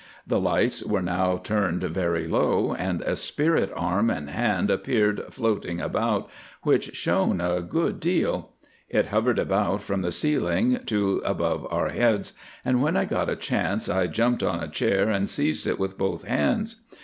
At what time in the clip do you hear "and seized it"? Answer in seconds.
15.07-15.77